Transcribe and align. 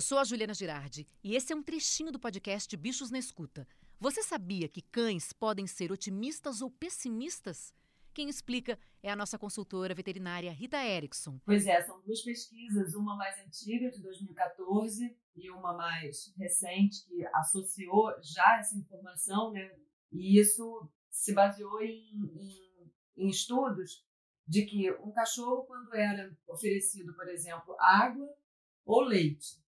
Eu 0.00 0.02
sou 0.02 0.16
a 0.16 0.24
Juliana 0.24 0.54
Girardi 0.54 1.06
e 1.22 1.36
esse 1.36 1.52
é 1.52 1.54
um 1.54 1.62
trechinho 1.62 2.10
do 2.10 2.18
podcast 2.18 2.74
Bichos 2.74 3.10
na 3.10 3.18
Escuta. 3.18 3.68
Você 3.98 4.22
sabia 4.22 4.66
que 4.66 4.80
cães 4.80 5.30
podem 5.30 5.66
ser 5.66 5.92
otimistas 5.92 6.62
ou 6.62 6.70
pessimistas? 6.70 7.74
Quem 8.14 8.30
explica 8.30 8.78
é 9.02 9.10
a 9.10 9.14
nossa 9.14 9.38
consultora 9.38 9.94
veterinária 9.94 10.50
Rita 10.52 10.82
Erickson. 10.82 11.38
Pois 11.44 11.66
é, 11.66 11.82
são 11.82 12.00
duas 12.00 12.22
pesquisas, 12.22 12.94
uma 12.94 13.14
mais 13.14 13.38
antiga, 13.46 13.90
de 13.90 14.00
2014, 14.00 15.14
e 15.36 15.50
uma 15.50 15.74
mais 15.74 16.32
recente, 16.34 17.04
que 17.06 17.22
associou 17.34 18.10
já 18.22 18.58
essa 18.58 18.78
informação, 18.78 19.52
né? 19.52 19.70
E 20.10 20.40
isso 20.40 20.88
se 21.10 21.34
baseou 21.34 21.82
em, 21.82 22.14
em, 22.38 22.90
em 23.18 23.28
estudos 23.28 24.02
de 24.48 24.64
que 24.64 24.90
um 24.92 25.12
cachorro, 25.12 25.66
quando 25.66 25.94
era 25.94 26.34
oferecido, 26.48 27.12
por 27.12 27.28
exemplo, 27.28 27.76
água 27.78 28.34
ou 28.86 29.02
leite, 29.02 29.60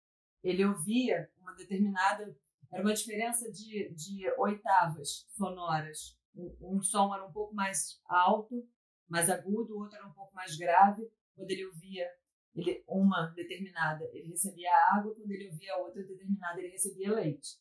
ele 0.43 0.65
ouvia 0.65 1.31
uma 1.39 1.55
determinada. 1.55 2.37
Era 2.71 2.83
uma 2.83 2.95
diferença 2.95 3.51
de, 3.51 3.93
de 3.95 4.31
oitavas 4.39 5.27
sonoras. 5.31 6.19
Um, 6.35 6.81
som 6.83 7.15
era 7.15 7.27
um 7.27 7.33
pouco 7.33 7.55
mais 7.55 8.01
alto, 8.07 8.67
mais 9.07 9.29
agudo, 9.29 9.75
o 9.75 9.81
outro 9.81 9.97
era 9.97 10.07
um 10.07 10.13
pouco 10.13 10.35
mais 10.35 10.57
grave. 10.57 11.07
Quando 11.35 11.51
ele 11.51 11.67
ouvia 11.67 12.09
ele, 12.55 12.83
uma 12.89 13.29
determinada, 13.29 14.05
ele 14.13 14.29
recebia 14.29 14.71
água, 14.93 15.15
quando 15.15 15.31
ele 15.31 15.49
ouvia 15.49 15.77
outra 15.77 16.03
determinada, 16.03 16.59
ele 16.59 16.71
recebia 16.71 17.15
leite. 17.15 17.59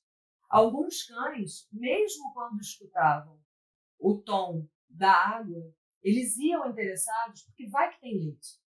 Alguns 0.50 1.04
cães, 1.04 1.68
mesmo 1.72 2.34
quando 2.34 2.60
escutavam 2.60 3.40
o 3.98 4.18
tom 4.18 4.68
da 4.90 5.12
água, 5.12 5.74
eles 6.02 6.38
iam 6.38 6.70
interessados 6.70 7.44
porque 7.44 7.70
vai 7.70 7.94
que 7.94 8.02
tem 8.02 8.18
leite. 8.18 8.60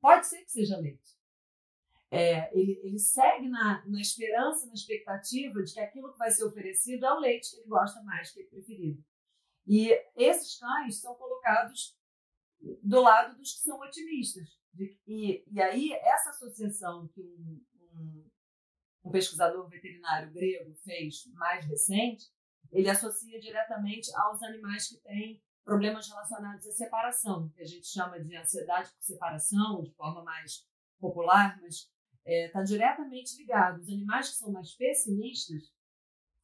Pode 0.00 0.26
ser 0.26 0.42
que 0.44 0.50
seja 0.50 0.78
leite. 0.78 1.17
É, 2.10 2.56
ele, 2.58 2.80
ele 2.82 2.98
segue 2.98 3.48
na, 3.48 3.84
na 3.86 4.00
esperança, 4.00 4.66
na 4.66 4.72
expectativa 4.72 5.62
de 5.62 5.74
que 5.74 5.80
aquilo 5.80 6.12
que 6.12 6.18
vai 6.18 6.30
ser 6.30 6.44
oferecido 6.44 7.04
é 7.04 7.12
o 7.12 7.20
leite 7.20 7.50
que 7.50 7.60
ele 7.60 7.68
gosta 7.68 8.02
mais, 8.02 8.30
que 8.30 8.40
é 8.40 8.44
preferido. 8.44 9.04
E 9.66 9.90
esses 10.16 10.58
cães 10.58 11.00
são 11.00 11.14
colocados 11.14 11.94
do 12.82 13.00
lado 13.02 13.36
dos 13.36 13.52
que 13.52 13.60
são 13.60 13.78
otimistas. 13.80 14.48
E, 15.06 15.44
e 15.50 15.60
aí, 15.60 15.92
essa 15.92 16.30
associação 16.30 17.08
que 17.08 17.20
um, 17.20 17.60
um, 17.92 18.30
um 19.04 19.10
pesquisador 19.10 19.68
veterinário 19.68 20.32
grego 20.32 20.74
fez 20.76 21.26
mais 21.34 21.66
recente, 21.66 22.26
ele 22.70 22.88
associa 22.88 23.38
diretamente 23.40 24.14
aos 24.14 24.42
animais 24.42 24.88
que 24.88 24.98
têm 24.98 25.42
problemas 25.64 26.08
relacionados 26.08 26.66
à 26.66 26.72
separação, 26.72 27.50
que 27.50 27.60
a 27.60 27.66
gente 27.66 27.86
chama 27.86 28.18
de 28.18 28.36
ansiedade 28.36 28.90
por 28.90 29.02
separação, 29.02 29.82
de 29.82 29.92
forma 29.92 30.22
mais 30.22 30.66
popular, 30.98 31.60
mas 31.60 31.90
está 32.28 32.32
é, 32.32 32.48
tá 32.48 32.62
diretamente 32.62 33.36
ligado. 33.38 33.80
Os 33.80 33.88
animais 33.88 34.30
que 34.30 34.36
são 34.36 34.52
mais 34.52 34.74
pessimistas, 34.74 35.72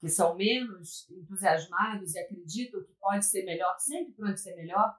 que 0.00 0.08
são 0.08 0.34
menos 0.34 1.08
entusiasmados 1.10 2.14
e 2.14 2.18
acreditam 2.18 2.82
que 2.82 2.92
pode 2.94 3.24
ser 3.26 3.44
melhor, 3.44 3.76
sempre 3.78 4.12
pode 4.14 4.40
ser 4.40 4.56
melhor, 4.56 4.96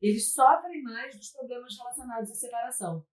eles 0.00 0.32
sofrem 0.34 0.82
mais 0.82 1.16
dos 1.16 1.30
problemas 1.30 1.76
relacionados 1.76 2.30
à 2.30 2.34
separação. 2.34 3.06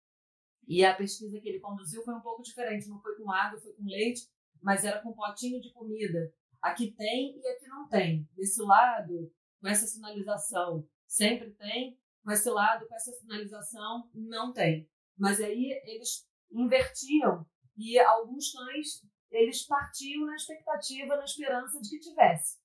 E 0.67 0.83
a 0.83 0.95
pesquisa 0.95 1.39
que 1.39 1.49
ele 1.49 1.59
conduziu 1.59 2.03
foi 2.03 2.13
um 2.13 2.21
pouco 2.21 2.41
diferente, 2.41 2.87
não 2.87 3.01
foi 3.01 3.15
com 3.15 3.31
água, 3.31 3.59
foi 3.59 3.73
com 3.73 3.85
leite, 3.85 4.29
mas 4.61 4.83
era 4.83 5.01
com 5.01 5.13
potinho 5.13 5.59
de 5.61 5.71
comida. 5.71 6.33
Aqui 6.61 6.91
tem 6.91 7.37
e 7.37 7.47
aqui 7.47 7.67
não 7.67 7.87
tem. 7.87 8.27
Desse 8.33 8.61
lado, 8.61 9.31
com 9.59 9.67
essa 9.67 9.85
sinalização, 9.85 10.87
sempre 11.05 11.51
tem, 11.51 11.97
com 12.23 12.31
esse 12.31 12.49
lado, 12.49 12.87
com 12.87 12.95
essa 12.95 13.11
sinalização, 13.11 14.09
não 14.13 14.53
tem. 14.53 14.89
Mas 15.17 15.41
aí 15.41 15.71
eles 15.85 16.25
invertiam 16.53 17.45
e 17.77 17.99
alguns 17.99 18.51
cães 18.51 19.01
eles 19.31 19.65
partiam 19.65 20.25
na 20.25 20.35
expectativa, 20.35 21.15
na 21.15 21.23
esperança 21.23 21.81
de 21.81 21.89
que 21.89 21.99
tivesse. 21.99 22.59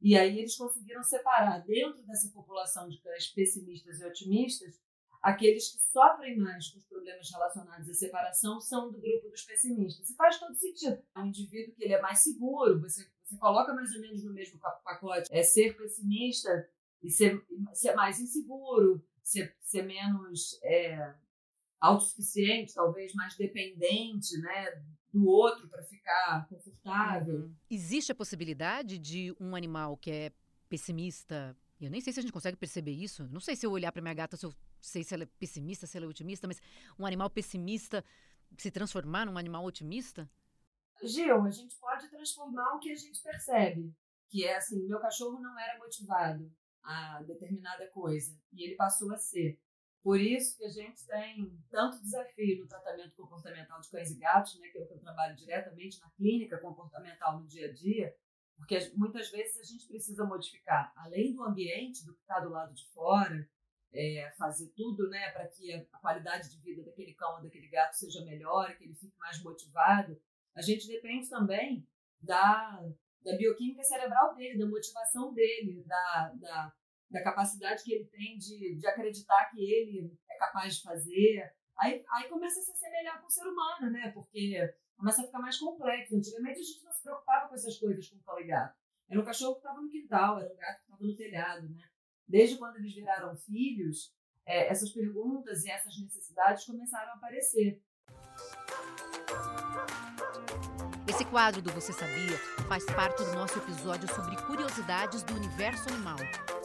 E 0.00 0.16
aí 0.16 0.38
eles 0.38 0.56
conseguiram 0.56 1.02
separar 1.02 1.58
dentro 1.60 2.02
dessa 2.06 2.30
população 2.30 2.88
de 2.88 3.00
cães 3.00 3.28
pessimistas 3.28 4.00
e 4.00 4.06
otimistas, 4.06 4.80
aqueles 5.22 5.72
que 5.72 5.82
sofrem 5.90 6.36
mais 6.36 6.68
com 6.68 6.78
os 6.78 6.84
problemas 6.84 7.30
relacionados 7.30 7.88
à 7.88 7.94
separação 7.94 8.60
são 8.60 8.90
do 8.90 9.00
grupo 9.00 9.30
dos 9.30 9.42
pessimistas. 9.42 10.10
E 10.10 10.14
faz 10.14 10.38
todo 10.38 10.54
sentido. 10.54 11.02
É 11.14 11.20
um 11.20 11.26
indivíduo 11.26 11.74
que 11.74 11.84
ele 11.84 11.94
é 11.94 12.00
mais 12.00 12.18
seguro, 12.18 12.80
você, 12.80 13.08
você 13.22 13.36
coloca 13.38 13.72
mais 13.74 13.94
ou 13.94 14.00
menos 14.00 14.22
no 14.22 14.32
mesmo 14.32 14.58
pacote, 14.58 15.28
é 15.30 15.42
ser 15.42 15.76
pessimista 15.76 16.68
e 17.02 17.10
ser, 17.10 17.42
ser 17.72 17.94
mais 17.94 18.20
inseguro, 18.20 19.02
ser, 19.22 19.56
ser 19.62 19.82
menos 19.82 20.58
é, 20.62 21.14
autossuficiente, 21.84 22.74
talvez 22.74 23.12
mais 23.14 23.36
dependente, 23.36 24.36
né, 24.38 24.82
do 25.12 25.26
outro 25.26 25.68
para 25.68 25.82
ficar 25.82 26.46
confortável. 26.48 27.40
Uhum. 27.40 27.54
Existe 27.70 28.10
a 28.10 28.14
possibilidade 28.14 28.98
de 28.98 29.34
um 29.38 29.54
animal 29.54 29.96
que 29.96 30.10
é 30.10 30.32
pessimista, 30.68 31.56
eu 31.80 31.90
nem 31.90 32.00
sei 32.00 32.12
se 32.12 32.20
a 32.20 32.22
gente 32.22 32.32
consegue 32.32 32.56
perceber 32.56 32.92
isso, 32.92 33.28
não 33.28 33.40
sei 33.40 33.54
se 33.54 33.66
eu 33.66 33.70
olhar 33.70 33.92
para 33.92 34.02
minha 34.02 34.14
gata 34.14 34.36
se 34.36 34.46
eu 34.46 34.52
sei 34.80 35.04
se 35.04 35.14
ela 35.14 35.24
é 35.24 35.28
pessimista, 35.38 35.86
se 35.86 35.96
ela 35.96 36.06
é 36.06 36.08
otimista, 36.08 36.46
mas 36.46 36.60
um 36.98 37.06
animal 37.06 37.30
pessimista 37.30 38.04
se 38.58 38.70
transformar 38.70 39.26
num 39.26 39.38
animal 39.38 39.64
otimista? 39.64 40.28
Gil, 41.02 41.42
a 41.42 41.50
gente 41.50 41.76
pode 41.76 42.08
transformar 42.08 42.74
o 42.74 42.78
que 42.78 42.90
a 42.90 42.96
gente 42.96 43.22
percebe, 43.22 43.92
que 44.30 44.44
é 44.44 44.56
assim, 44.56 44.86
meu 44.86 45.00
cachorro 45.00 45.40
não 45.40 45.58
era 45.58 45.78
motivado 45.78 46.50
a 46.82 47.22
determinada 47.22 47.86
coisa 47.88 48.38
e 48.52 48.64
ele 48.64 48.76
passou 48.76 49.12
a 49.12 49.16
ser. 49.16 49.58
Por 50.04 50.20
isso 50.20 50.58
que 50.58 50.66
a 50.66 50.68
gente 50.68 51.06
tem 51.06 51.58
tanto 51.70 52.02
desafio 52.02 52.60
no 52.60 52.68
tratamento 52.68 53.16
comportamental 53.16 53.80
de 53.80 53.90
cães 53.90 54.10
e 54.10 54.18
gatos, 54.18 54.60
né, 54.60 54.68
que 54.68 54.76
é 54.76 54.82
o 54.82 54.86
que 54.86 54.92
eu 54.92 55.00
trabalho 55.00 55.34
diretamente 55.34 55.98
na 55.98 56.10
clínica 56.10 56.58
comportamental 56.58 57.40
no 57.40 57.48
dia 57.48 57.70
a 57.70 57.72
dia, 57.72 58.14
porque 58.54 58.92
muitas 58.94 59.30
vezes 59.30 59.58
a 59.58 59.64
gente 59.64 59.88
precisa 59.88 60.26
modificar, 60.26 60.92
além 60.94 61.32
do 61.32 61.42
ambiente, 61.42 62.04
do 62.04 62.14
que 62.14 62.20
está 62.20 62.38
do 62.38 62.50
lado 62.50 62.74
de 62.74 62.86
fora, 62.92 63.48
é, 63.94 64.30
fazer 64.36 64.68
tudo 64.76 65.08
né, 65.08 65.30
para 65.30 65.48
que 65.48 65.72
a, 65.72 65.98
qualidade 66.00 66.50
de 66.50 66.60
vida 66.60 66.82
daquele 66.82 67.14
cão 67.14 67.36
ou 67.36 67.42
daquele 67.42 67.68
gato 67.68 67.94
seja 67.94 68.22
melhor, 68.26 68.76
que 68.76 68.84
ele 68.84 68.94
fique 68.94 69.16
mais 69.18 69.42
motivado. 69.42 70.20
A 70.54 70.60
gente 70.60 70.86
depende 70.86 71.30
também 71.30 71.88
da, 72.20 72.78
da 73.22 73.36
bioquímica 73.38 73.82
cerebral 73.82 74.34
dele, 74.34 74.58
da 74.58 74.66
motivação 74.66 75.32
dele, 75.32 75.82
da, 75.84 76.32
da 76.34 76.74
da 77.10 77.22
capacidade 77.22 77.82
que 77.84 77.92
ele 77.92 78.06
tem 78.06 78.36
de, 78.38 78.76
de 78.76 78.86
acreditar 78.86 79.50
que 79.50 79.60
ele 79.60 80.12
é 80.30 80.38
capaz 80.38 80.76
de 80.76 80.82
fazer. 80.82 81.54
Aí, 81.78 82.04
aí 82.10 82.28
começa 82.28 82.60
a 82.60 82.62
se 82.62 82.72
assemelhar 82.72 83.20
com 83.20 83.26
o 83.26 83.30
ser 83.30 83.46
humano, 83.46 83.90
né? 83.90 84.10
Porque 84.12 84.74
começa 84.96 85.22
a 85.22 85.26
ficar 85.26 85.38
mais 85.38 85.58
complexo. 85.58 86.16
Antigamente 86.16 86.60
a 86.60 86.62
gente 86.62 86.84
não 86.84 86.92
se 86.92 87.02
preocupava 87.02 87.48
com 87.48 87.54
essas 87.54 87.78
coisas 87.78 88.08
com 88.08 88.32
o 88.32 88.40
e 88.40 88.44
gato. 88.44 88.76
Era 89.08 89.20
um 89.20 89.24
cachorro 89.24 89.54
que 89.54 89.60
estava 89.60 89.80
no 89.80 89.90
quintal, 89.90 90.40
era 90.40 90.52
um 90.52 90.56
gato 90.56 90.76
que 90.78 90.84
estava 90.84 91.04
no 91.04 91.16
telhado, 91.16 91.68
né? 91.68 91.88
Desde 92.26 92.58
quando 92.58 92.76
eles 92.76 92.94
viraram 92.94 93.36
filhos, 93.36 94.14
é, 94.46 94.68
essas 94.68 94.90
perguntas 94.90 95.64
e 95.64 95.70
essas 95.70 95.98
necessidades 96.00 96.64
começaram 96.64 97.12
a 97.12 97.16
aparecer. 97.16 97.82
Esse 101.14 101.24
quadro 101.26 101.62
do 101.62 101.70
Você 101.70 101.92
Sabia 101.92 102.36
faz 102.66 102.84
parte 102.86 103.22
do 103.22 103.34
nosso 103.34 103.56
episódio 103.58 104.12
sobre 104.12 104.34
curiosidades 104.42 105.22
do 105.22 105.36
universo 105.36 105.88
animal. 105.88 106.16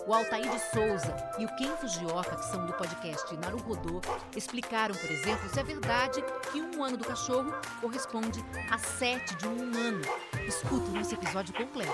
O 0.08 0.12
Altair 0.12 0.50
de 0.50 0.60
Souza 0.72 1.16
e 1.38 1.46
o 1.46 1.56
Ken 1.56 1.78
Fujioka, 1.78 2.36
que 2.36 2.46
são 2.46 2.66
do 2.66 2.74
podcast 2.74 3.38
Naruhodô, 3.38 4.02
explicaram, 4.36 4.96
por 4.96 5.12
exemplo, 5.12 5.48
se 5.50 5.59
é 5.59 5.64
verdade 5.64 6.24
que 6.52 6.62
um 6.62 6.84
ano 6.84 6.98
do 6.98 7.06
cachorro 7.06 7.54
corresponde 7.80 8.44
a 8.72 8.80
sete 8.80 9.36
de 9.36 9.48
um 9.48 9.56
humano. 9.56 10.02
Escuta 10.48 10.90
o 10.90 10.94
nosso 10.96 11.14
episódio 11.14 11.54
completo. 11.54 11.94